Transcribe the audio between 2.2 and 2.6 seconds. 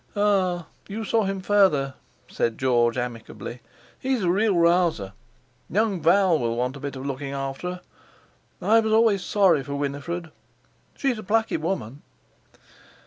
said